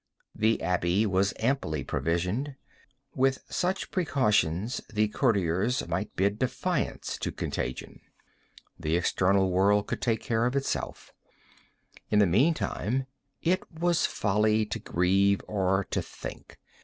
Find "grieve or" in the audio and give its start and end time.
14.79-15.85